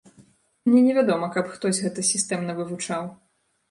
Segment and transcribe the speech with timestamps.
[0.67, 3.03] Мне невядома, каб хтось гэта сістэмна вывучаў.